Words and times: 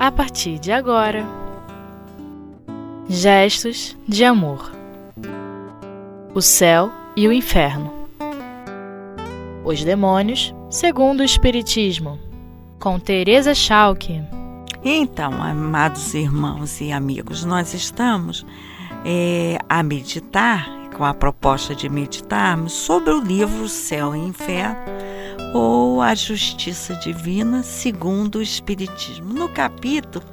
a 0.00 0.10
partir 0.10 0.58
de 0.58 0.72
agora. 0.72 1.26
Gestos 3.06 3.94
de 4.08 4.24
amor. 4.24 4.72
O 6.34 6.40
céu 6.40 6.90
e 7.14 7.28
o 7.28 7.32
inferno. 7.32 7.92
Os 9.62 9.84
demônios, 9.84 10.54
segundo 10.70 11.20
o 11.20 11.24
Espiritismo. 11.24 12.18
Com 12.78 12.98
Teresa 12.98 13.54
Schalke. 13.54 14.22
Então, 14.82 15.34
amados 15.42 16.14
irmãos 16.14 16.80
e 16.80 16.90
amigos, 16.90 17.44
nós 17.44 17.74
estamos 17.74 18.46
é, 19.04 19.58
a 19.68 19.82
meditar, 19.82 20.66
com 20.96 21.04
a 21.04 21.12
proposta 21.12 21.74
de 21.74 21.90
meditarmos, 21.90 22.72
sobre 22.72 23.12
o 23.12 23.20
livro 23.20 23.68
Céu 23.68 24.16
e 24.16 24.18
Inferno 24.18 24.80
ou 25.52 26.00
a 26.00 26.14
Justiça 26.14 26.94
Divina 26.96 27.62
segundo 27.62 28.36
o 28.36 28.42
Espiritismo. 28.42 29.32
No 29.32 29.48
capítulo 29.48 30.24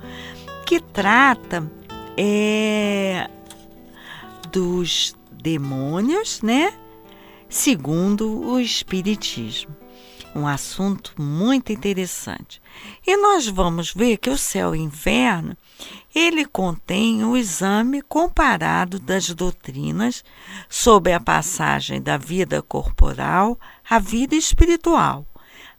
que 0.66 0.80
trata 0.80 1.70
é, 2.17 3.30
dos 4.52 5.16
demônios, 5.31 6.41
né? 6.41 6.73
Segundo 7.49 8.41
o 8.45 8.59
Espiritismo 8.59 9.75
um 10.38 10.45
assunto 10.45 11.13
muito 11.20 11.72
interessante. 11.72 12.61
E 13.05 13.17
nós 13.17 13.47
vamos 13.47 13.91
ver 13.94 14.17
que 14.17 14.30
o 14.30 14.38
céu 14.38 14.75
e 14.75 14.80
o 14.80 14.81
inferno, 14.81 15.58
ele 16.13 16.45
contém 16.45 17.23
o 17.23 17.36
exame 17.36 18.02
comparado 18.02 18.99
das 18.99 19.30
doutrinas 19.30 20.23
sobre 20.70 21.13
a 21.13 21.20
passagem 21.20 22.02
da 22.02 22.17
vida 22.17 22.61
corporal 22.61 23.59
à 23.90 24.00
vida 24.00 24.36
espiritual, 24.36 25.26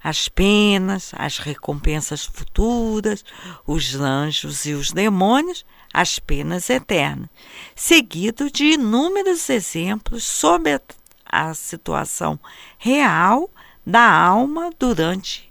as 0.02 0.28
penas, 0.28 1.12
as 1.16 1.38
recompensas 1.38 2.24
futuras, 2.24 3.22
os 3.66 3.94
anjos 3.96 4.64
e 4.64 4.72
os 4.72 4.90
demônios, 4.92 5.66
as 5.92 6.18
penas 6.18 6.70
eternas, 6.70 7.28
seguido 7.74 8.50
de 8.50 8.72
inúmeros 8.72 9.50
exemplos 9.50 10.24
sobre 10.24 10.72
a, 10.74 10.80
a 11.24 11.52
situação 11.54 12.38
real 12.78 13.50
da 13.84 14.10
alma 14.10 14.70
durante 14.78 15.50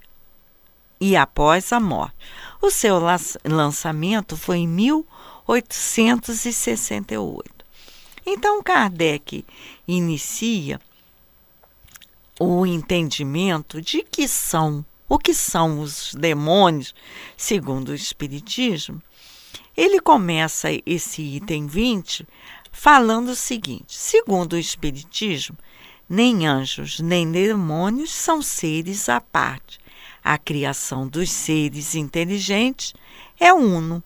e 1.00 1.16
após 1.16 1.72
a 1.72 1.80
morte. 1.80 2.16
O 2.62 2.72
seu 2.72 3.00
lançamento 3.46 4.36
foi 4.36 4.58
em 4.58 4.68
1868. 4.68 7.56
Então 8.26 8.64
Kardec 8.64 9.46
inicia 9.88 10.82
o 12.40 12.66
entendimento 12.66 13.82
de 13.82 14.04
que 14.04 14.28
são, 14.28 14.86
o 15.10 15.18
que 15.18 15.34
são 15.34 15.80
os 15.80 16.14
demônios, 16.14 16.94
segundo 17.36 17.90
o 17.90 17.96
espiritismo. 17.96 19.02
Ele 19.76 20.00
começa 20.00 20.70
esse 20.86 21.22
item 21.22 21.68
20 21.68 22.28
falando 22.72 23.30
o 23.30 23.36
seguinte: 23.36 23.96
segundo 23.96 24.54
o 24.54 24.58
espiritismo, 24.58 25.58
nem 26.10 26.48
anjos, 26.48 27.00
nem 27.00 27.32
demônios 27.32 28.12
são 28.12 28.42
seres 28.42 29.10
à 29.10 29.20
parte. 29.20 29.80
A 30.24 30.38
criação 30.38 31.08
dos 31.08 31.30
seres 31.30 31.96
inteligentes 31.96 32.94
é 33.40 33.54
uno, 33.54 34.04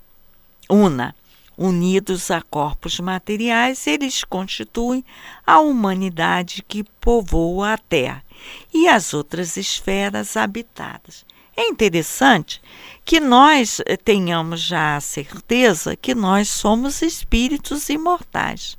una. 0.69 1.15
Unidos 1.63 2.31
a 2.31 2.41
corpos 2.41 2.99
materiais, 2.99 3.85
eles 3.85 4.23
constituem 4.23 5.05
a 5.45 5.59
humanidade 5.59 6.65
que 6.67 6.83
povoa 6.99 7.73
a 7.73 7.77
Terra 7.77 8.23
e 8.73 8.87
as 8.87 9.13
outras 9.13 9.57
esferas 9.57 10.35
habitadas. 10.35 11.23
É 11.55 11.67
interessante 11.67 12.59
que 13.05 13.19
nós 13.19 13.79
eh, 13.85 13.95
tenhamos 13.95 14.61
já 14.61 14.95
a 14.95 15.01
certeza 15.01 15.95
que 15.95 16.15
nós 16.15 16.49
somos 16.49 17.03
espíritos 17.03 17.89
imortais. 17.89 18.75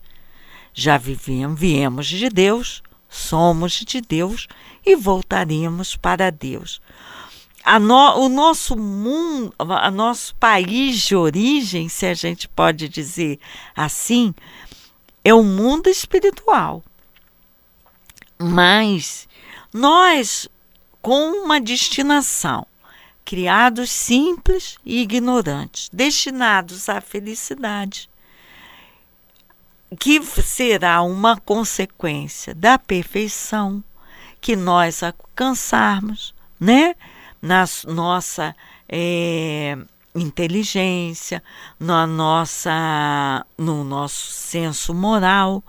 Já 0.74 0.98
vivemos, 0.98 1.60
viemos 1.60 2.08
de 2.08 2.28
Deus, 2.28 2.82
somos 3.08 3.74
de 3.74 4.00
Deus 4.00 4.48
e 4.84 4.96
voltaremos 4.96 5.94
para 5.94 6.32
Deus. 6.32 6.82
No, 7.80 8.18
o 8.18 8.28
nosso 8.28 8.76
mundo, 8.76 9.54
o 9.58 9.90
nosso 9.90 10.34
país 10.36 10.96
de 11.00 11.14
origem, 11.14 11.88
se 11.88 12.06
a 12.06 12.14
gente 12.14 12.48
pode 12.48 12.88
dizer 12.88 13.38
assim, 13.74 14.34
é 15.24 15.32
o 15.32 15.44
mundo 15.44 15.88
espiritual. 15.88 16.82
Mas 18.38 19.28
nós, 19.72 20.48
com 21.00 21.44
uma 21.44 21.60
destinação, 21.60 22.66
criados 23.24 23.90
simples 23.90 24.76
e 24.84 25.00
ignorantes, 25.00 25.88
destinados 25.92 26.88
à 26.88 27.00
felicidade, 27.00 28.10
que 29.98 30.22
será 30.42 31.02
uma 31.02 31.38
consequência 31.38 32.54
da 32.54 32.78
perfeição 32.78 33.82
que 34.40 34.56
nós 34.56 35.02
alcançarmos, 35.02 36.34
né? 36.58 36.94
Na 37.42 37.64
nossa 37.88 38.54
é, 38.88 39.76
inteligência, 40.14 41.42
na 41.78 42.06
nossa, 42.06 43.44
no 43.58 43.82
nosso 43.82 44.30
senso 44.30 44.94
moral, 44.94 45.62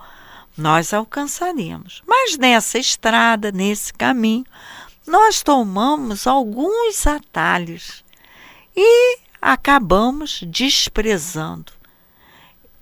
nós 0.56 0.94
alcançaremos. 0.94 2.02
Mas 2.06 2.38
nessa 2.38 2.78
estrada, 2.78 3.50
nesse 3.50 3.92
caminho, 3.92 4.46
nós 5.06 5.42
tomamos 5.42 6.26
alguns 6.26 7.06
atalhos 7.06 8.04
e 8.76 9.18
acabamos 9.42 10.40
desprezando, 10.46 11.72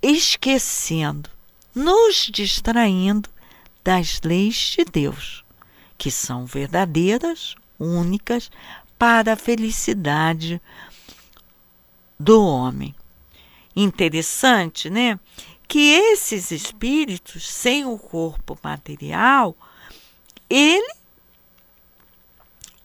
esquecendo 0.02 1.30
nos 1.74 2.28
distraindo 2.30 3.28
das 3.82 4.20
leis 4.22 4.74
de 4.76 4.84
Deus, 4.84 5.44
que 5.96 6.10
são 6.10 6.44
verdadeiras, 6.44 7.54
únicas 7.78 8.50
para 9.02 9.32
a 9.32 9.36
felicidade 9.36 10.62
do 12.16 12.40
homem. 12.46 12.94
Interessante, 13.74 14.88
né? 14.88 15.18
Que 15.66 15.90
esses 15.90 16.52
espíritos, 16.52 17.50
sem 17.50 17.84
o 17.84 17.98
corpo 17.98 18.56
material, 18.62 19.56
ele 20.48 20.94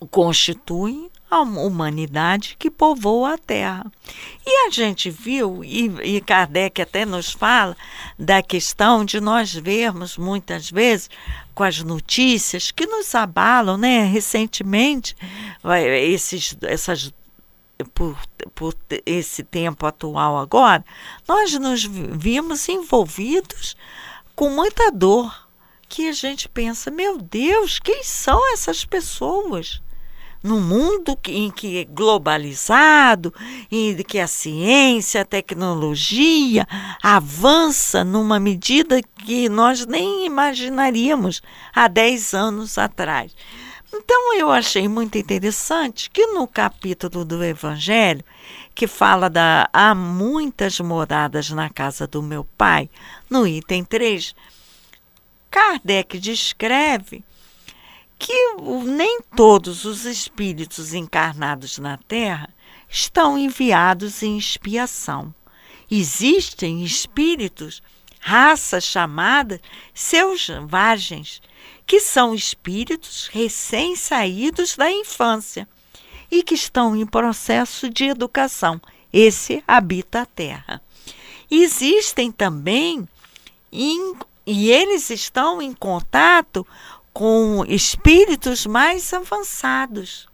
constituem 0.09 1.11
a 1.29 1.41
humanidade 1.41 2.55
que 2.57 2.71
povoa 2.71 3.33
a 3.33 3.37
Terra. 3.37 3.85
E 4.45 4.67
a 4.67 4.69
gente 4.69 5.09
viu, 5.09 5.63
e, 5.63 5.85
e 6.03 6.21
Kardec 6.21 6.81
até 6.81 7.05
nos 7.05 7.31
fala, 7.31 7.75
da 8.17 8.41
questão 8.41 9.03
de 9.03 9.19
nós 9.19 9.53
vermos 9.53 10.17
muitas 10.17 10.71
vezes 10.71 11.09
com 11.53 11.63
as 11.63 11.83
notícias 11.83 12.71
que 12.71 12.85
nos 12.85 13.13
abalam, 13.13 13.77
né? 13.77 14.03
Recentemente, 14.03 15.15
esses, 16.01 16.55
essas 16.61 17.13
por, 17.93 18.17
por 18.55 18.73
esse 19.05 19.43
tempo 19.43 19.85
atual 19.85 20.37
agora, 20.37 20.83
nós 21.27 21.53
nos 21.53 21.83
vimos 21.83 22.67
envolvidos 22.69 23.75
com 24.35 24.49
muita 24.49 24.91
dor, 24.91 25.47
que 25.89 26.09
a 26.09 26.11
gente 26.11 26.49
pensa, 26.49 26.91
meu 26.91 27.17
Deus, 27.17 27.79
quem 27.79 28.03
são 28.03 28.53
essas 28.53 28.83
pessoas? 28.83 29.81
No 30.47 30.61
mundo 30.61 31.19
em 31.27 31.51
que 31.51 31.79
é 31.79 31.83
globalizado, 31.83 33.33
em 33.69 33.93
que 33.97 34.17
a 34.17 34.27
ciência, 34.27 35.21
a 35.21 35.25
tecnologia 35.25 36.65
avança 37.03 38.05
numa 38.05 38.39
medida 38.39 39.01
que 39.01 39.49
nós 39.49 39.85
nem 39.85 40.25
imaginaríamos 40.25 41.41
há 41.75 41.89
10 41.89 42.33
anos 42.33 42.77
atrás. 42.77 43.35
Então 43.93 44.35
eu 44.35 44.49
achei 44.49 44.87
muito 44.87 45.17
interessante 45.17 46.09
que 46.09 46.27
no 46.27 46.47
capítulo 46.47 47.25
do 47.25 47.43
Evangelho, 47.43 48.23
que 48.73 48.87
fala 48.87 49.29
da 49.29 49.69
há 49.73 49.93
muitas 49.93 50.79
moradas 50.79 51.49
na 51.49 51.69
casa 51.69 52.07
do 52.07 52.23
meu 52.23 52.45
pai, 52.57 52.89
no 53.29 53.45
item 53.45 53.83
3, 53.83 54.33
Kardec 55.51 56.17
descreve 56.19 57.21
que 58.17 58.55
nem 58.85 59.21
todos 59.35 59.85
os 59.85 60.05
espíritos 60.05 60.93
encarnados 60.93 61.77
na 61.77 61.97
Terra 61.97 62.49
estão 62.89 63.37
enviados 63.37 64.23
em 64.23 64.37
expiação. 64.37 65.33
Existem 65.89 66.83
espíritos, 66.83 67.81
raças 68.19 68.83
chamadas 68.83 69.59
selvagens, 69.93 71.41
que 71.85 71.99
são 71.99 72.33
espíritos 72.33 73.29
recém-saídos 73.31 74.75
da 74.75 74.91
infância 74.91 75.67
e 76.29 76.43
que 76.43 76.55
estão 76.55 76.95
em 76.95 77.05
processo 77.05 77.89
de 77.89 78.05
educação. 78.05 78.81
Esse 79.13 79.63
habita 79.65 80.21
a 80.21 80.25
Terra. 80.25 80.81
Existem 81.49 82.29
também, 82.29 83.07
em, 83.71 84.13
e 84.45 84.69
eles 84.69 85.09
estão 85.09 85.61
em 85.61 85.71
contato 85.73 86.67
com 87.17 87.65
espíritos 87.67 88.67
mais 88.67 89.11
avançados. 89.11 90.29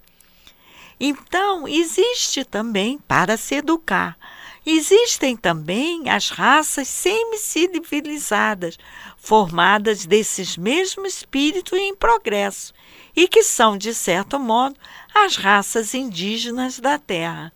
Então, 0.99 1.65
existe 1.65 2.43
também 2.43 2.99
para 3.07 3.37
se 3.37 3.55
educar. 3.55 4.17
Existem 4.65 5.37
também 5.37 6.09
as 6.09 6.27
raças 6.27 6.89
semi-civilizadas, 6.89 8.77
formadas 9.17 10.05
desses 10.05 10.57
mesmos 10.57 11.19
espíritos 11.19 11.79
em 11.79 11.95
progresso, 11.95 12.73
e 13.15 13.29
que 13.29 13.43
são, 13.43 13.77
de 13.77 13.93
certo 13.93 14.37
modo, 14.37 14.75
as 15.15 15.37
raças 15.37 15.93
indígenas 15.93 16.81
da 16.81 16.99
Terra. 16.99 17.53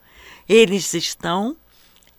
Eles 0.47 0.93
estão, 0.93 1.57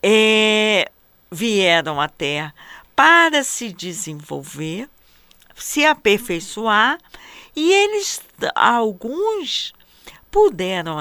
é, 0.03 0.91
vieram 1.33 1.99
à 1.99 2.07
Terra 2.07 2.55
para 2.95 3.43
se 3.43 3.73
desenvolver, 3.73 4.91
se 5.59 5.85
aperfeiçoar, 5.85 6.99
e 7.55 7.73
eles, 7.73 8.21
alguns, 8.55 9.73
puderam 10.31 10.97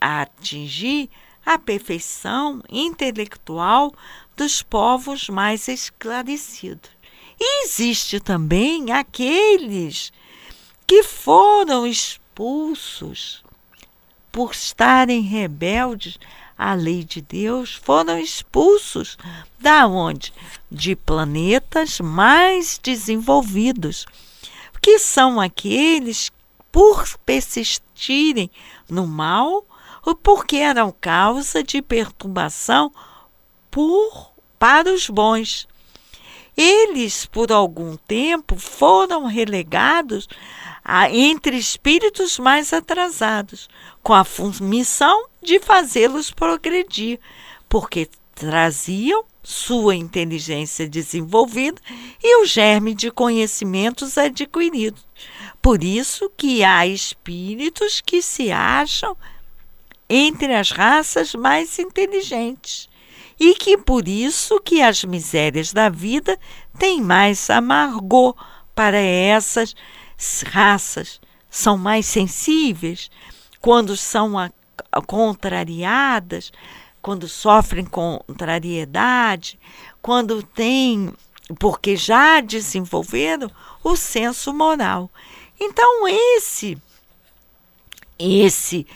atingir 0.00 1.08
a 1.44 1.58
perfeição 1.58 2.62
intelectual 2.68 3.92
dos 4.36 4.62
povos 4.62 5.28
mais 5.28 5.68
esclarecidos. 5.68 6.90
E 7.38 7.64
existe 7.64 8.20
também 8.20 8.92
aqueles 8.92 10.12
que 10.86 11.02
foram 11.02 11.86
expulsos 11.86 13.42
por 14.30 14.52
estarem 14.52 15.22
rebeldes 15.22 16.18
à 16.62 16.74
lei 16.74 17.02
de 17.02 17.22
Deus, 17.22 17.80
foram 17.82 18.18
expulsos 18.18 19.16
da 19.58 19.86
onde? 19.86 20.30
De 20.70 20.94
planetas 20.94 21.98
mais 22.00 22.78
desenvolvidos, 22.82 24.04
que 24.82 24.98
são 24.98 25.40
aqueles 25.40 26.30
por 26.70 27.06
persistirem 27.24 28.50
no 28.90 29.06
mal 29.06 29.64
porque 30.22 30.56
eram 30.56 30.94
causa 31.00 31.62
de 31.62 31.80
perturbação 31.80 32.92
por, 33.70 34.32
para 34.58 34.92
os 34.92 35.08
bons. 35.08 35.66
Eles, 36.56 37.26
por 37.26 37.52
algum 37.52 37.96
tempo, 37.96 38.56
foram 38.56 39.26
relegados 39.26 40.28
a, 40.84 41.10
entre 41.10 41.56
espíritos 41.56 42.38
mais 42.38 42.72
atrasados, 42.72 43.68
com 44.02 44.12
a 44.12 44.24
missão 44.60 45.26
de 45.42 45.58
fazê-los 45.58 46.30
progredir, 46.30 47.20
porque 47.68 48.08
traziam 48.34 49.24
sua 49.42 49.94
inteligência 49.94 50.88
desenvolvida 50.88 51.80
e 52.22 52.42
o 52.42 52.46
germe 52.46 52.94
de 52.94 53.10
conhecimentos 53.10 54.18
adquiridos. 54.18 55.06
Por 55.62 55.82
isso 55.84 56.30
que 56.36 56.64
há 56.64 56.86
espíritos 56.86 58.00
que 58.00 58.20
se 58.20 58.50
acham 58.50 59.16
entre 60.08 60.54
as 60.54 60.70
raças 60.70 61.34
mais 61.34 61.78
inteligentes 61.78 62.89
e 63.40 63.54
que 63.54 63.78
por 63.78 64.06
isso 64.06 64.60
que 64.60 64.82
as 64.82 65.02
misérias 65.02 65.72
da 65.72 65.88
vida 65.88 66.38
têm 66.78 67.00
mais 67.00 67.48
amargor 67.48 68.36
para 68.74 68.98
essas 68.98 69.74
raças, 70.44 71.18
são 71.48 71.78
mais 71.78 72.04
sensíveis 72.04 73.10
quando 73.58 73.96
são 73.96 74.38
a, 74.38 74.50
a, 74.92 75.00
contrariadas, 75.00 76.52
quando 77.00 77.26
sofrem 77.26 77.86
contrariedade, 77.86 79.58
quando 80.02 80.42
têm, 80.42 81.10
porque 81.58 81.96
já 81.96 82.42
desenvolveram 82.42 83.50
o 83.82 83.96
senso 83.96 84.52
moral. 84.52 85.10
Então 85.58 86.06
esse 86.06 86.76
esse 88.18 88.86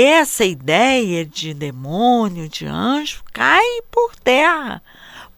essa 0.00 0.44
ideia 0.44 1.24
de 1.24 1.52
demônio, 1.52 2.48
de 2.48 2.64
anjo, 2.64 3.22
cai 3.32 3.82
por 3.90 4.14
terra, 4.16 4.82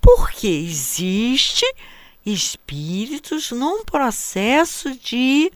porque 0.00 0.46
existe 0.46 1.66
espíritos 2.24 3.50
num 3.50 3.84
processo 3.84 4.94
de 4.94 5.50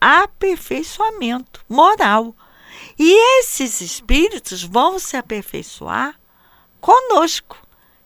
aperfeiçoamento 0.00 1.64
moral. 1.68 2.34
E 2.98 3.40
esses 3.40 3.80
espíritos 3.80 4.64
vão 4.64 4.98
se 4.98 5.16
aperfeiçoar 5.16 6.18
conosco, 6.80 7.56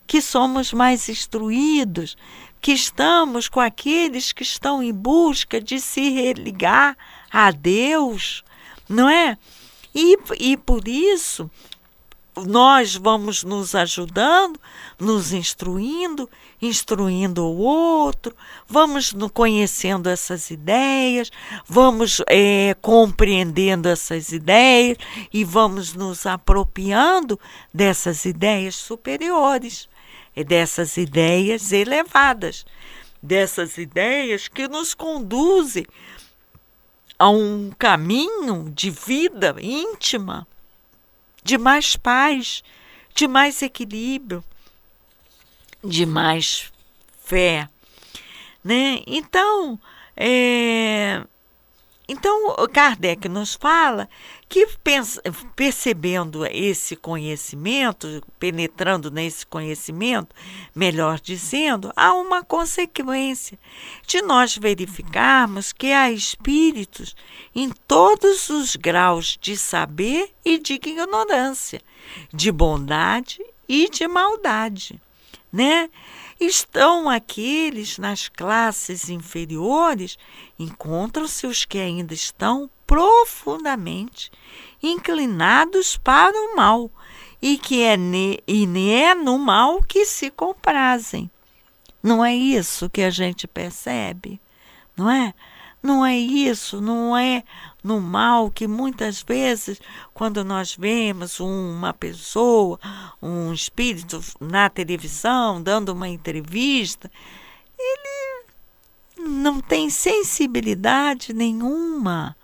que 0.07 0.21
somos 0.21 0.73
mais 0.73 1.09
instruídos, 1.09 2.17
que 2.61 2.73
estamos 2.73 3.49
com 3.49 3.61
aqueles 3.61 4.33
que 4.33 4.43
estão 4.43 4.83
em 4.83 4.93
busca 4.93 5.61
de 5.61 5.81
se 5.81 6.11
religar 6.11 6.97
a 7.31 7.51
Deus, 7.51 8.45
não 8.89 9.09
é? 9.09 9.39
E, 9.99 10.19
e 10.39 10.59
por 10.59 10.87
isso 10.87 11.51
nós 12.45 12.95
vamos 12.95 13.43
nos 13.43 13.75
ajudando, 13.75 14.61
nos 15.01 15.33
instruindo, 15.33 16.29
instruindo 16.61 17.43
o 17.47 17.57
outro, 17.57 18.37
vamos 18.69 19.15
conhecendo 19.33 20.11
essas 20.11 20.51
ideias, 20.51 21.31
vamos 21.67 22.21
é, 22.27 22.77
compreendendo 22.83 23.89
essas 23.89 24.33
ideias 24.33 24.99
e 25.33 25.45
vamos 25.45 25.95
nos 25.95 26.27
apropriando 26.27 27.41
dessas 27.73 28.27
ideias 28.27 28.75
superiores, 28.75 29.89
dessas 30.47 30.99
ideias 30.99 31.73
elevadas, 31.73 32.67
dessas 33.23 33.79
ideias 33.79 34.47
que 34.47 34.69
nos 34.69 34.93
conduzem 34.93 35.87
a 37.19 37.29
um 37.31 37.71
caminho 37.79 38.71
de 38.75 38.91
vida 38.91 39.57
íntima, 39.61 40.47
de 41.43 41.57
mais 41.57 41.97
paz, 41.97 42.63
de 43.15 43.27
mais 43.27 43.63
equilíbrio, 43.63 44.45
de 45.83 46.05
mais 46.05 46.73
fé, 47.23 47.69
né? 48.63 49.03
Então, 49.07 49.79
é, 50.17 51.25
então, 52.09 52.55
Kardec 52.73 53.29
nos 53.29 53.55
fala 53.55 54.09
que, 54.49 54.69
percebendo 55.57 56.47
esse 56.47 56.95
conhecimento, 56.95 58.23
penetrando 58.39 59.11
nesse 59.11 59.45
conhecimento, 59.45 60.35
melhor 60.73 61.19
dizendo, 61.19 61.93
há 61.97 62.15
uma 62.15 62.45
consequência 62.45 63.59
de 64.07 64.23
nós 64.23 64.57
verificarmos 64.57 65.73
que 65.73 65.93
há 65.93 66.13
espíritos 66.13 67.17
em 67.53 67.71
todos 67.89 68.51
os 68.51 68.77
graus 68.77 69.37
de 69.41 69.57
saber 69.57 70.31
e 70.45 70.59
de 70.59 70.75
ignorância, 70.75 71.83
de 72.33 72.53
bondade 72.53 73.45
e 73.69 73.91
de 73.91 74.07
maldade, 74.07 75.01
né? 75.53 75.91
Estão 76.39 77.09
aqueles 77.09 77.99
nas 77.99 78.29
classes 78.29 79.09
inferiores, 79.09 80.19
encontram-se 80.59 81.47
os 81.47 81.65
que 81.65 81.79
ainda 81.79 82.13
estão 82.13 82.69
profundamente 82.87 84.31
inclinados 84.83 85.97
para 85.97 86.37
o 86.37 86.55
mal 86.55 86.91
e 87.41 87.57
que 87.57 87.83
é 87.83 87.97
ne, 87.97 88.39
e 88.47 88.91
é 88.91 89.15
no 89.15 89.39
mal 89.39 89.83
que 89.83 90.05
se 90.05 90.31
comprazem. 90.31 91.31
Não 92.03 92.25
é 92.25 92.35
isso 92.35 92.91
que 92.91 93.03
a 93.03 93.11
gente 93.11 93.49
percebe, 93.49 94.41
não 94.97 95.11
é? 95.11 95.35
Não 95.87 96.05
é 96.05 96.19
isso, 96.19 96.81
não 96.81 97.17
é 97.17 97.45
no 97.81 98.01
mal 98.01 98.51
que 98.51 98.67
muitas 98.67 99.23
vezes, 99.23 99.81
quando 100.13 100.43
nós 100.43 100.75
vemos 100.75 101.39
uma 101.39 101.95
pessoa, 101.95 102.77
um 103.23 103.53
espírito 103.53 104.21
na 104.41 104.69
televisão, 104.69 105.63
dando 105.63 105.91
uma 105.91 106.09
entrevista, 106.09 107.09
ele 107.79 108.47
não 109.29 109.61
tem 109.61 109.89
sensibilidade 109.89 111.33
nenhuma 111.33 112.37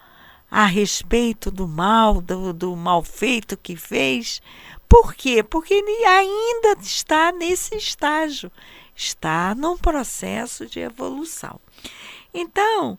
a 0.49 0.65
respeito 0.65 1.51
do 1.51 1.67
mal, 1.67 2.21
do, 2.21 2.53
do 2.53 2.77
mal 2.77 3.03
feito 3.03 3.57
que 3.57 3.75
fez. 3.75 4.41
Por 4.89 5.15
quê? 5.15 5.43
Porque 5.43 5.75
ele 5.75 6.05
ainda 6.05 6.81
está 6.81 7.33
nesse 7.33 7.75
estágio, 7.75 8.53
está 8.95 9.53
num 9.53 9.77
processo 9.77 10.65
de 10.65 10.79
evolução. 10.79 11.59
Então, 12.33 12.99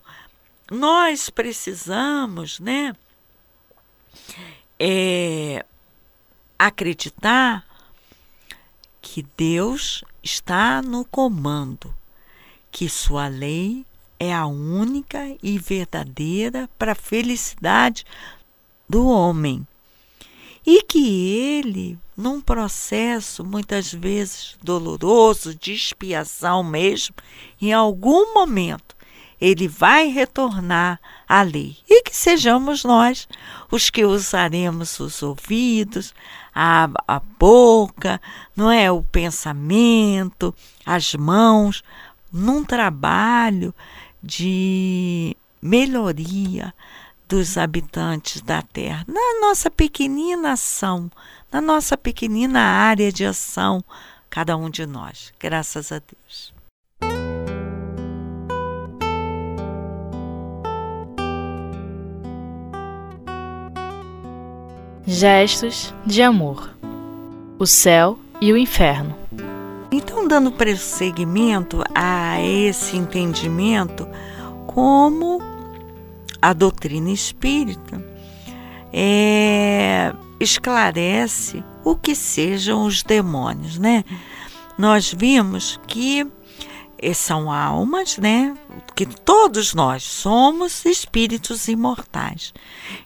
nós 0.72 1.30
precisamos, 1.30 2.60
né, 2.60 2.96
é, 4.80 5.66
acreditar 6.58 7.66
que 9.02 9.26
Deus 9.38 10.04
está 10.22 10.82
no 10.82 11.06
comando, 11.06 11.94
que 12.72 12.88
sua 12.90 13.28
lei 13.28 13.86
é 14.20 14.34
a 14.34 14.46
única 14.46 15.36
e 15.44 15.60
verdadeira 15.60 16.70
para 16.80 16.94
a 16.94 16.96
felicidade 16.96 18.06
do 18.88 19.06
homem. 19.08 19.68
E 20.66 20.82
que 20.84 21.30
ele, 21.30 22.00
num 22.16 22.40
processo 22.40 23.44
muitas 23.44 23.92
vezes 23.92 24.56
doloroso, 24.64 25.54
de 25.54 25.74
expiação 25.74 26.64
mesmo, 26.64 27.14
em 27.62 27.74
algum 27.74 28.34
momento, 28.34 28.96
ele 29.44 29.68
vai 29.68 30.08
retornar 30.08 31.02
à 31.28 31.42
lei. 31.42 31.76
E 31.90 32.02
que 32.04 32.16
sejamos 32.16 32.86
nós 32.86 33.28
os 33.70 33.90
que 33.90 34.06
usaremos 34.06 35.02
os 35.02 35.22
ouvidos, 35.22 36.14
a, 36.56 36.88
a 37.06 37.20
boca, 37.20 38.22
não 38.56 38.72
é? 38.72 38.90
O 38.90 39.04
pensamento, 39.04 40.56
as 40.86 41.14
mãos, 41.16 41.84
num 42.32 42.64
trabalho 42.64 43.76
de 44.24 45.36
melhoria 45.62 46.74
dos 47.28 47.58
habitantes 47.58 48.42
da 48.42 48.62
Terra, 48.62 49.04
na 49.06 49.42
nossa 49.42 49.70
pequenina 49.70 50.54
ação, 50.54 51.12
na 51.52 51.60
nossa 51.60 51.98
pequenina 51.98 52.62
área 52.62 53.12
de 53.12 53.26
ação, 53.26 53.84
cada 54.30 54.56
um 54.56 54.70
de 54.70 54.86
nós. 54.86 55.34
Graças 55.38 55.92
a 55.92 56.00
Deus. 56.00 56.53
Gestos 65.06 65.94
de 66.06 66.22
amor. 66.22 66.74
O 67.60 67.68
céu 67.68 68.18
e 68.40 68.54
o 68.54 68.58
inferno. 68.58 69.14
Então, 69.92 70.28
dando 70.28 70.52
prosseguimento 70.52 71.84
a 71.94 72.42
esse 72.42 72.96
entendimento, 72.96 74.08
como 74.66 75.42
a 76.42 76.54
doutrina 76.54 77.12
espírita 77.12 78.04
é, 78.94 80.14
esclarece 80.40 81.64
o 81.84 81.96
que 81.96 82.16
sejam 82.16 82.86
os 82.86 83.04
demônios, 83.04 83.78
né? 83.78 84.06
Nós 84.78 85.14
vimos 85.14 85.80
que 85.86 86.26
são 87.14 87.52
almas, 87.52 88.18
né? 88.18 88.56
Que 88.96 89.06
todos 89.06 89.74
nós 89.74 90.04
somos 90.04 90.86
espíritos 90.86 91.68
imortais. 91.68 92.54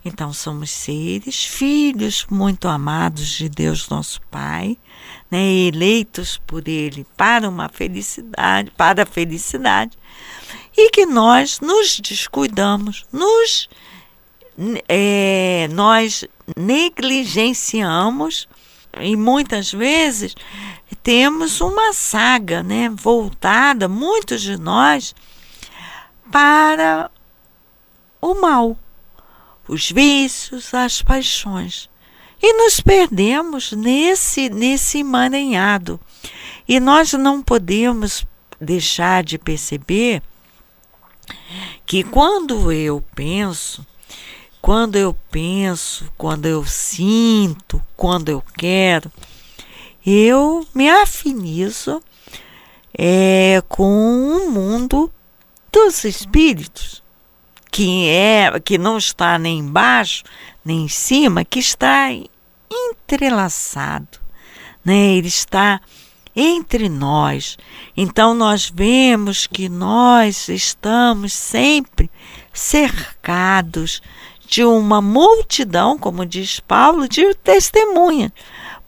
Então 0.03 0.33
somos 0.33 0.69
seres, 0.69 1.45
filhos 1.45 2.25
muito 2.29 2.67
amados 2.67 3.29
de 3.29 3.47
Deus 3.47 3.87
nosso 3.87 4.21
Pai, 4.29 4.77
né? 5.31 5.41
Eleitos 5.67 6.39
por 6.45 6.67
Ele 6.67 7.05
para 7.15 7.47
uma 7.47 7.69
felicidade, 7.69 8.71
para 8.71 9.03
a 9.03 9.05
felicidade, 9.05 9.97
e 10.75 10.91
que 10.91 11.05
nós 11.05 11.59
nos 11.59 11.99
descuidamos, 11.99 13.05
nos 13.11 13.69
é, 14.87 15.67
nós 15.71 16.25
negligenciamos 16.55 18.47
e 19.01 19.15
muitas 19.15 19.71
vezes 19.71 20.35
temos 21.03 21.61
uma 21.61 21.93
saga 21.93 22.63
né, 22.63 22.89
voltada, 22.89 23.87
muitos 23.87 24.41
de 24.41 24.57
nós, 24.57 25.13
para 26.31 27.09
o 28.21 28.35
mal, 28.35 28.77
os 29.67 29.91
vícios, 29.91 30.73
as 30.73 31.01
paixões. 31.01 31.89
E 32.41 32.53
nos 32.53 32.79
perdemos 32.79 33.71
nesse, 33.71 34.49
nesse 34.49 34.99
emaranhado. 34.99 35.99
E 36.67 36.79
nós 36.79 37.13
não 37.13 37.41
podemos 37.41 38.25
deixar 38.59 39.23
de 39.23 39.37
perceber 39.37 40.21
que 41.85 42.03
quando 42.03 42.71
eu 42.71 43.03
penso, 43.15 43.85
quando 44.61 44.95
eu 44.95 45.13
penso, 45.31 46.11
quando 46.17 46.45
eu 46.45 46.65
sinto, 46.65 47.81
quando 47.95 48.29
eu 48.29 48.43
quero, 48.57 49.11
eu 50.05 50.65
me 50.73 50.89
afinizo 50.89 52.01
é, 52.97 53.61
com 53.67 53.83
o 53.83 54.51
mundo 54.51 55.11
dos 55.71 56.03
espíritos, 56.03 57.03
que 57.71 58.07
é 58.09 58.59
que 58.59 58.77
não 58.77 58.97
está 58.97 59.37
nem 59.37 59.59
embaixo 59.59 60.23
nem 60.65 60.83
em 60.83 60.87
cima, 60.89 61.45
que 61.45 61.59
está 61.59 62.09
entrelaçado, 62.69 64.19
né? 64.83 65.13
Ele 65.13 65.29
está 65.29 65.79
entre 66.35 66.89
nós. 66.89 67.57
Então 67.95 68.33
nós 68.33 68.69
vemos 68.69 69.47
que 69.47 69.69
nós 69.69 70.49
estamos 70.49 71.33
sempre 71.33 72.11
cercados 72.53 74.01
de 74.47 74.63
uma 74.63 75.01
multidão, 75.01 75.97
como 75.97 76.25
diz 76.25 76.59
Paulo, 76.59 77.07
de 77.07 77.33
testemunhas 77.35 78.31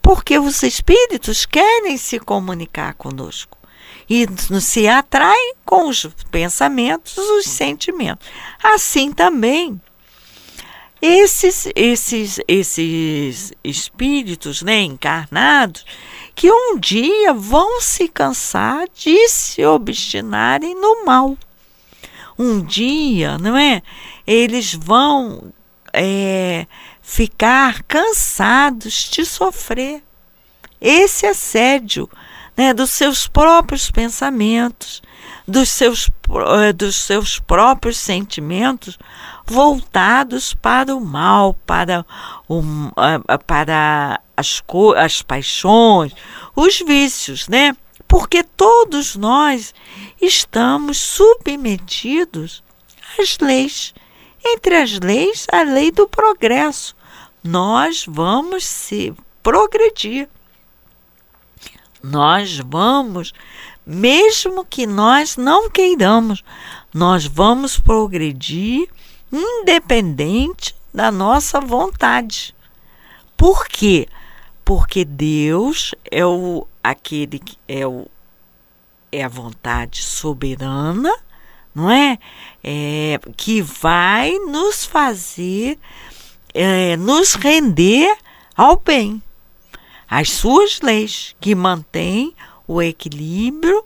porque 0.02 0.38
os 0.38 0.62
espíritos 0.62 1.46
querem 1.46 1.96
se 1.96 2.18
comunicar 2.18 2.94
conosco 2.94 3.58
e 4.08 4.26
se 4.60 4.88
atraem 4.88 5.54
com 5.64 5.88
os 5.88 6.06
pensamentos, 6.30 7.16
os 7.16 7.44
sentimentos. 7.44 8.26
Assim 8.62 9.12
também 9.12 9.80
esses 11.02 11.68
esses 11.74 12.40
esses 12.46 13.52
espíritos 13.64 14.62
né, 14.62 14.82
encarnados 14.82 15.84
que 16.34 16.50
um 16.50 16.78
dia 16.78 17.32
vão 17.32 17.80
se 17.80 18.08
cansar 18.08 18.86
de 18.92 19.28
se 19.28 19.64
obstinarem 19.64 20.74
no 20.74 21.04
mal. 21.04 21.36
Um 22.38 22.62
dia, 22.62 23.36
não 23.36 23.56
é? 23.56 23.82
Eles 24.32 24.74
vão 24.74 25.52
é, 25.92 26.64
ficar 27.02 27.82
cansados 27.82 29.10
de 29.10 29.24
sofrer 29.24 30.04
esse 30.80 31.26
assédio 31.26 32.08
né, 32.56 32.72
dos 32.72 32.90
seus 32.90 33.26
próprios 33.26 33.90
pensamentos, 33.90 35.02
dos 35.48 35.68
seus, 35.70 36.08
eh, 36.60 36.72
dos 36.72 36.94
seus 36.94 37.40
próprios 37.40 37.96
sentimentos 37.96 38.96
voltados 39.44 40.54
para 40.54 40.94
o 40.94 41.00
mal, 41.00 41.54
para, 41.66 42.06
o, 42.48 42.62
para 43.48 44.20
as, 44.36 44.62
as 44.96 45.22
paixões, 45.22 46.14
os 46.54 46.78
vícios, 46.78 47.48
né? 47.48 47.76
Porque 48.06 48.44
todos 48.44 49.16
nós 49.16 49.74
estamos 50.22 50.98
submetidos 50.98 52.62
às 53.18 53.36
leis. 53.40 53.92
Entre 54.44 54.76
as 54.76 54.98
leis, 54.98 55.46
a 55.52 55.62
lei 55.62 55.90
do 55.90 56.08
progresso, 56.08 56.96
nós 57.42 58.04
vamos 58.08 58.64
se 58.66 59.14
progredir. 59.42 60.28
Nós 62.02 62.58
vamos, 62.58 63.32
mesmo 63.84 64.64
que 64.64 64.86
nós 64.86 65.36
não 65.36 65.68
queiramos, 65.70 66.42
nós 66.92 67.26
vamos 67.26 67.78
progredir 67.78 68.88
independente 69.30 70.74
da 70.92 71.10
nossa 71.12 71.60
vontade. 71.60 72.54
Por 73.36 73.66
quê? 73.66 74.08
Porque 74.64 75.04
Deus 75.04 75.94
é 76.10 76.24
o 76.24 76.66
aquele 76.82 77.38
que 77.38 77.56
é 77.68 77.86
o 77.86 78.06
é 79.12 79.24
a 79.24 79.28
vontade 79.28 80.02
soberana, 80.02 81.12
não 81.74 81.90
é? 81.90 82.18
é 82.62 83.18
que 83.36 83.62
vai 83.62 84.38
nos 84.38 84.84
fazer 84.84 85.78
é, 86.54 86.96
nos 86.96 87.34
render 87.34 88.16
ao 88.56 88.76
bem, 88.76 89.22
às 90.08 90.30
suas 90.30 90.80
leis 90.80 91.34
que 91.40 91.54
mantêm 91.54 92.34
o 92.66 92.82
equilíbrio, 92.82 93.84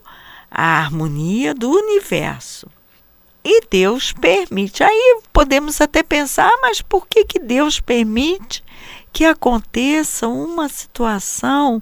a 0.49 0.79
harmonia 0.79 1.53
do 1.53 1.69
universo. 1.69 2.67
E 3.43 3.61
Deus 3.69 4.11
permite. 4.11 4.83
Aí 4.83 5.21
podemos 5.31 5.79
até 5.79 6.01
pensar, 6.01 6.51
mas 6.61 6.81
por 6.81 7.07
que, 7.07 7.25
que 7.25 7.39
Deus 7.39 7.79
permite 7.79 8.63
que 9.13 9.23
aconteça 9.23 10.27
uma 10.27 10.67
situação 10.67 11.81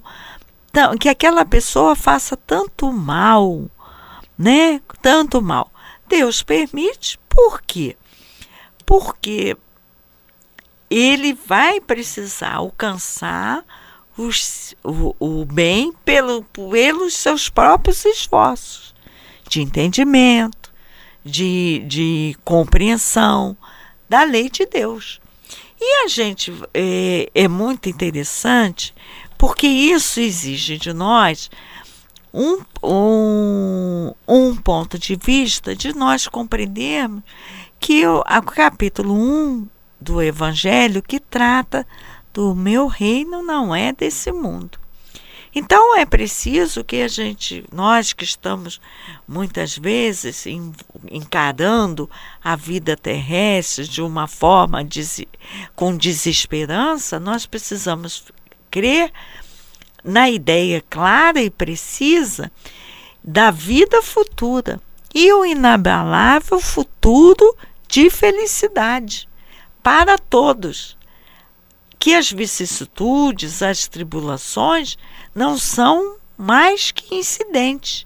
que 0.99 1.07
aquela 1.07 1.45
pessoa 1.45 1.95
faça 1.95 2.35
tanto 2.35 2.91
mal, 2.91 3.69
né? 4.37 4.81
Tanto 5.01 5.41
mal. 5.41 5.71
Deus 6.13 6.43
permite, 6.43 7.17
por 7.27 7.59
quê? 7.63 7.97
Porque 8.85 9.57
ele 10.87 11.33
vai 11.33 11.81
precisar 11.81 12.53
alcançar 12.53 13.65
os, 14.15 14.75
o, 14.83 15.15
o 15.19 15.43
bem 15.43 15.91
pelo, 16.05 16.43
pelos 16.43 17.15
seus 17.15 17.49
próprios 17.49 18.05
esforços 18.05 18.93
de 19.49 19.59
entendimento, 19.63 20.71
de, 21.25 21.83
de 21.87 22.37
compreensão 22.45 23.57
da 24.07 24.23
lei 24.23 24.51
de 24.51 24.67
Deus. 24.67 25.19
E 25.81 26.05
a 26.05 26.07
gente 26.07 26.53
é, 26.75 27.27
é 27.33 27.47
muito 27.47 27.89
interessante 27.89 28.93
porque 29.35 29.65
isso 29.65 30.19
exige 30.19 30.77
de 30.77 30.93
nós 30.93 31.49
um, 32.33 32.59
um, 32.81 34.13
um 34.27 34.55
ponto 34.55 34.97
de 34.97 35.15
vista 35.15 35.75
de 35.75 35.93
nós 35.93 36.27
compreendermos 36.27 37.21
que 37.79 38.07
o, 38.07 38.19
o 38.19 38.41
capítulo 38.43 39.13
1 39.13 39.67
do 40.01 40.21
Evangelho 40.21 41.01
que 41.01 41.19
trata 41.19 41.85
do 42.33 42.55
meu 42.55 42.87
reino 42.87 43.43
não 43.43 43.75
é 43.75 43.93
desse 43.93 44.31
mundo. 44.31 44.79
Então 45.55 45.95
é 45.95 46.03
preciso 46.03 46.83
que 46.83 47.03
a 47.03 47.07
gente, 47.07 47.63
nós 47.71 48.11
que 48.11 48.23
estamos 48.23 48.81
muitas 49.27 49.77
vezes 49.77 50.45
encarando 51.11 52.09
a 52.43 52.55
vida 52.55 52.97
terrestre 52.97 53.87
de 53.87 54.01
uma 54.01 54.27
forma 54.27 54.83
des, 54.83 55.21
com 55.75 55.95
desesperança, 55.95 57.19
nós 57.19 57.45
precisamos 57.45 58.25
crer 58.71 59.11
na 60.03 60.29
ideia 60.29 60.83
clara 60.89 61.41
e 61.41 61.49
precisa 61.49 62.51
da 63.23 63.51
vida 63.51 64.01
futura 64.01 64.81
e 65.13 65.31
o 65.31 65.45
inabalável 65.45 66.59
futuro 66.59 67.55
de 67.87 68.09
felicidade 68.09 69.29
para 69.81 70.17
todos. 70.17 70.97
Que 71.99 72.15
as 72.15 72.31
vicissitudes, 72.31 73.61
as 73.61 73.87
tribulações 73.87 74.97
não 75.33 75.57
são 75.57 76.17
mais 76.37 76.91
que 76.91 77.15
incidentes 77.15 78.05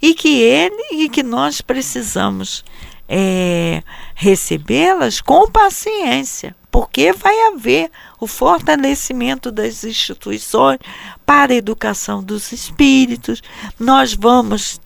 e 0.00 0.14
que 0.14 0.40
ele 0.40 1.04
e 1.04 1.08
que 1.08 1.22
nós 1.22 1.60
precisamos 1.60 2.64
é, 3.08 3.82
recebê-las 4.14 5.20
com 5.20 5.50
paciência, 5.50 6.54
porque 6.72 7.12
vai 7.12 7.38
haver 7.48 7.90
o 8.18 8.26
fortalecimento 8.26 9.52
das 9.52 9.84
instituições 9.84 10.78
para 11.26 11.52
a 11.52 11.56
educação 11.56 12.22
dos 12.22 12.50
espíritos. 12.50 13.42
Nós 13.78 14.14
vamos, 14.14 14.80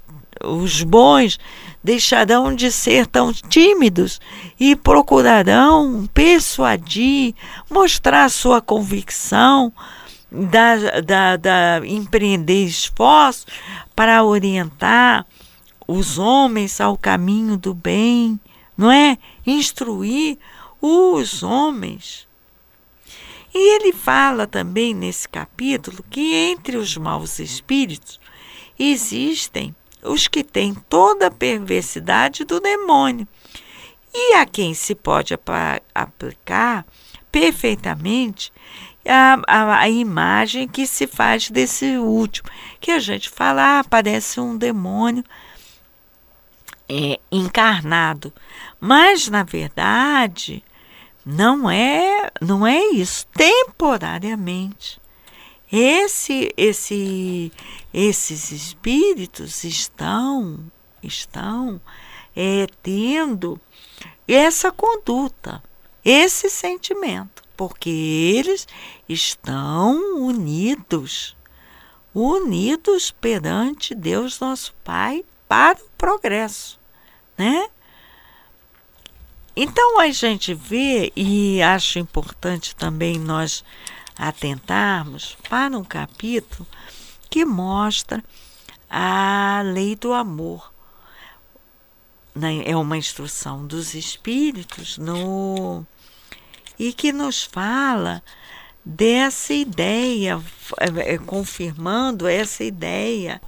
os 0.44 0.82
bons 0.82 1.38
deixarão 1.82 2.52
de 2.52 2.72
ser 2.72 3.06
tão 3.06 3.32
tímidos 3.32 4.20
e 4.58 4.74
procurarão 4.74 6.10
persuadir, 6.12 7.32
mostrar 7.70 8.28
sua 8.28 8.60
convicção, 8.60 9.72
da, 10.28 11.00
da, 11.00 11.36
da 11.36 11.86
empreender 11.86 12.64
esforços 12.64 13.46
para 13.94 14.24
orientar 14.24 15.24
os 15.86 16.18
homens 16.18 16.80
ao 16.80 16.98
caminho 16.98 17.56
do 17.56 17.72
bem, 17.72 18.40
não 18.76 18.90
é? 18.90 19.16
Instruir 19.46 20.36
os 20.80 21.42
homens. 21.42 22.26
E 23.54 23.76
ele 23.76 23.92
fala 23.92 24.46
também 24.46 24.94
nesse 24.94 25.28
capítulo 25.28 26.04
que 26.10 26.34
entre 26.34 26.76
os 26.76 26.96
maus 26.96 27.38
espíritos 27.38 28.20
existem 28.78 29.74
os 30.02 30.28
que 30.28 30.44
têm 30.44 30.74
toda 30.74 31.28
a 31.28 31.30
perversidade 31.30 32.44
do 32.44 32.60
demônio. 32.60 33.26
E 34.12 34.34
a 34.34 34.46
quem 34.46 34.74
se 34.74 34.94
pode 34.94 35.34
aplicar 35.94 36.86
perfeitamente 37.30 38.52
a, 39.06 39.38
a, 39.46 39.78
a, 39.80 39.88
imagem 39.88 40.66
que 40.66 40.86
se 40.86 41.06
faz 41.06 41.50
desse 41.50 41.96
último, 41.98 42.48
que 42.80 42.90
a 42.90 42.98
gente 42.98 43.28
fala, 43.28 43.80
ah, 43.80 43.84
parece 43.84 44.40
um 44.40 44.56
demônio 44.56 45.24
é, 46.88 47.18
encarnado, 47.30 48.32
mas 48.80 49.28
na 49.28 49.42
verdade 49.42 50.62
não 51.24 51.70
é, 51.70 52.30
não 52.40 52.66
é 52.66 52.78
isso. 52.88 53.26
Temporariamente, 53.28 55.00
esse, 55.70 56.52
esse, 56.56 57.52
esses 57.92 58.52
espíritos 58.52 59.64
estão, 59.64 60.60
estão 61.02 61.80
é, 62.34 62.66
tendo 62.82 63.60
essa 64.28 64.70
conduta, 64.70 65.62
esse 66.04 66.48
sentimento 66.48 67.46
porque 67.56 67.88
eles 67.88 68.68
estão 69.08 70.18
unidos, 70.18 71.36
unidos 72.14 73.10
perante 73.10 73.94
Deus 73.94 74.38
nosso 74.38 74.74
Pai 74.84 75.24
para 75.48 75.78
o 75.78 75.90
progresso, 75.96 76.78
né? 77.36 77.68
Então 79.56 79.98
a 79.98 80.10
gente 80.10 80.52
vê 80.52 81.10
e 81.16 81.62
acho 81.62 81.98
importante 81.98 82.76
também 82.76 83.18
nós 83.18 83.64
atentarmos 84.18 85.36
para 85.48 85.78
um 85.78 85.84
capítulo 85.84 86.68
que 87.30 87.42
mostra 87.42 88.22
a 88.90 89.62
lei 89.64 89.96
do 89.96 90.12
amor. 90.12 90.70
Né? 92.34 92.62
É 92.66 92.76
uma 92.76 92.98
instrução 92.98 93.66
dos 93.66 93.94
espíritos 93.94 94.98
no 94.98 95.86
e 96.78 96.92
que 96.92 97.10
nos 97.10 97.42
fala 97.42 98.22
dessa 98.84 99.54
ideia, 99.54 100.38
é, 100.78 101.14
é, 101.14 101.18
confirmando 101.18 102.28
essa 102.28 102.62
ideia 102.62 103.40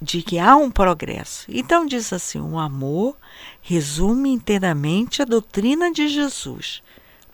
de 0.00 0.22
que 0.22 0.38
há 0.38 0.56
um 0.56 0.70
progresso. 0.70 1.46
Então 1.48 1.86
diz 1.86 2.12
assim: 2.12 2.40
o 2.40 2.58
amor 2.58 3.16
resume 3.60 4.30
inteiramente 4.30 5.22
a 5.22 5.24
doutrina 5.24 5.90
de 5.90 6.08
Jesus, 6.08 6.82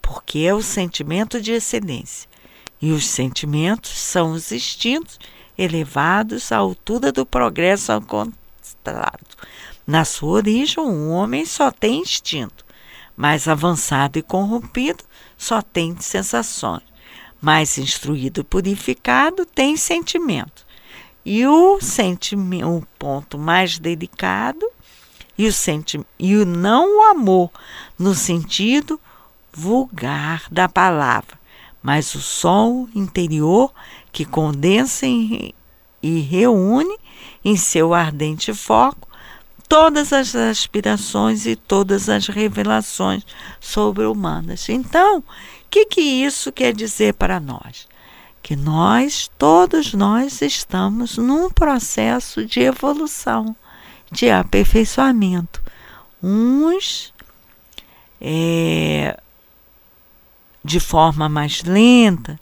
porque 0.01 0.41
é 0.41 0.55
o 0.55 0.63
sentimento 0.63 1.41
de 1.41 1.53
excelência. 1.53 2.29
E 2.81 2.91
os 2.91 3.07
sentimentos 3.07 3.93
são 3.93 4.33
os 4.33 4.51
instintos 4.51 5.19
elevados 5.57 6.51
à 6.51 6.57
altura 6.57 7.13
do 7.13 7.25
progresso 7.25 7.93
encontrado. 7.93 9.37
Na 9.87 10.05
sua 10.05 10.31
origem, 10.31 10.83
um 10.83 11.11
homem 11.11 11.45
só 11.45 11.71
tem 11.71 12.01
instinto, 12.01 12.65
mais 13.17 13.47
avançado 13.47 14.19
e 14.19 14.23
corrompido 14.23 15.05
só 15.37 15.61
tem 15.61 15.97
sensações. 16.01 16.83
Mais 17.41 17.77
instruído 17.79 18.41
e 18.41 18.45
purificado 18.45 19.45
tem 19.45 19.77
sentimento. 19.77 20.62
E 21.25 21.47
o 21.47 21.81
sentimento, 21.81 22.69
o 22.69 22.87
ponto 22.99 23.39
mais 23.39 23.79
delicado, 23.79 24.69
e 25.37 25.47
o, 25.47 25.53
senti 25.53 26.01
e 26.19 26.37
o 26.37 26.45
não 26.45 26.99
o 26.99 27.03
amor 27.11 27.51
no 27.99 28.15
sentido 28.15 29.01
vulgar 29.53 30.45
da 30.51 30.69
palavra, 30.69 31.39
mas 31.83 32.15
o 32.15 32.21
sol 32.21 32.89
interior 32.95 33.73
que 34.11 34.25
condensa 34.25 35.07
e 35.07 36.21
reúne 36.21 36.97
em 37.45 37.57
seu 37.57 37.95
ardente 37.95 38.53
foco 38.53 39.09
todas 39.69 40.13
as 40.13 40.35
aspirações 40.35 41.47
e 41.47 41.57
todas 41.57 42.09
as 42.09 42.27
revelações 42.27 43.25
sobre 43.59 44.05
humanas. 44.05 44.69
Então, 44.69 45.21
o 45.21 45.25
que, 45.71 45.87
que 45.87 46.01
isso 46.01 46.53
quer 46.53 46.75
dizer 46.75 47.15
para 47.15 47.41
nós? 47.41 47.89
Que 48.43 48.57
nós, 48.57 49.31
todos 49.39 49.95
nós, 49.95 50.43
estamos 50.43 51.17
num 51.17 51.49
processo 51.49 52.45
de 52.45 52.61
evolução, 52.61 53.55
de 54.11 54.31
aperfeiçoamento. 54.31 55.63
Uns 56.23 57.13
é, 58.21 59.19
de 60.65 60.81
forma 60.81 61.29
mais 61.29 61.63
lenta, 61.63 62.39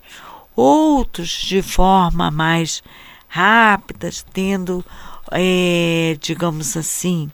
outros 0.57 1.29
de 1.29 1.63
forma 1.63 2.31
mais 2.31 2.83
rápida, 3.29 4.11
tendo 4.33 4.85
é, 5.31 6.17
digamos 6.21 6.77
assim, 6.77 7.31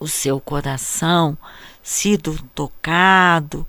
o 0.00 0.08
seu 0.08 0.40
coração 0.40 1.36
sido 1.82 2.36
tocado 2.54 3.66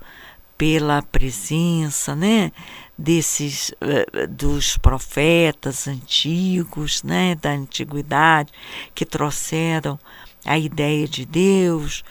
pela 0.56 1.02
presença, 1.02 2.16
né, 2.16 2.50
desses 2.98 3.70
uh, 3.70 4.26
dos 4.28 4.76
profetas 4.76 5.86
antigos, 5.86 7.04
né, 7.04 7.36
da 7.36 7.50
antiguidade 7.50 8.52
que 8.94 9.06
trouxeram 9.06 9.98
a 10.44 10.58
ideia 10.58 11.06
de 11.06 11.24
Deus, 11.24 12.02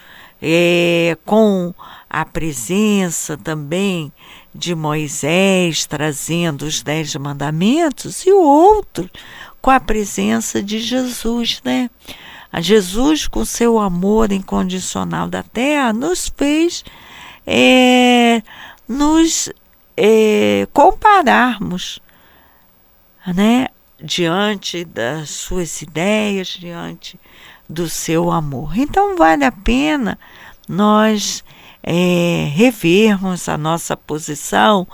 é, 0.42 1.18
com 1.26 1.74
a 2.10 2.24
presença 2.24 3.36
também 3.36 4.14
de 4.54 4.76
Moisés 4.76 5.86
trazendo 5.86 6.64
os 6.64 6.82
dez 6.82 7.16
mandamentos 7.16 8.26
e 8.26 8.32
o 8.32 8.42
outro 8.42 9.10
com 9.62 9.72
a 9.72 9.80
presença 9.80 10.62
de 10.62 10.80
Jesus, 10.80 11.62
né? 11.66 11.90
A 12.52 12.62
Jesus, 12.62 13.28
com 13.28 13.44
seu 13.44 13.78
amor 13.78 14.32
incondicional 14.32 15.28
da 15.28 15.44
terra, 15.44 15.92
nos 15.92 16.32
fez 16.36 16.84
é, 17.46 18.42
nos 18.88 19.50
é, 19.98 20.68
compararmos, 20.72 22.00
né? 23.26 23.68
Diante 24.00 24.86
das 24.86 25.32
suas 25.32 25.82
ideias, 25.82 26.50
diante 26.50 27.20
do 27.68 27.90
seu 27.90 28.32
amor. 28.32 28.78
Então, 28.78 29.18
vale 29.18 29.44
a 29.44 29.52
pena 29.52 30.20
nós 30.70 31.44
é, 31.82 32.52
revermos 32.54 33.50
a 33.50 33.58
nossa 33.58 33.98
posição 33.98 34.88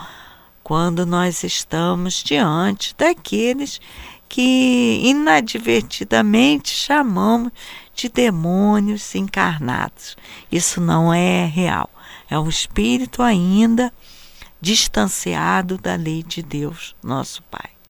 quando 0.64 1.06
nós 1.06 1.44
estamos 1.44 2.24
diante 2.24 2.96
daqueles 2.98 3.82
que 4.30 5.02
inadvertidamente 5.04 6.70
chamamos 6.70 7.52
de 7.94 8.10
demônios 8.10 9.14
encarnados. 9.14 10.16
Isso 10.52 10.80
não 10.80 11.14
é 11.14 11.46
real. 11.46 11.90
É 12.30 12.40
um 12.40 12.50
espírito 12.50 13.22
ainda 13.22 13.94
distanciado 14.64 15.78
da 15.78 15.98
lei 15.98 16.24
de 16.24 16.42
Deus, 16.42 16.96
nosso 17.04 17.44
Pai. 17.52 17.73